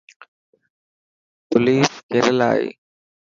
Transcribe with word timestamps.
پوليس 1.49 1.89
ڪير 2.09 2.25
يلا 2.29 2.47
آي. 2.55 2.67